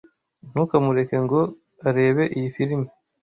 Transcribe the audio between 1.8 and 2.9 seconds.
arebe iyi film.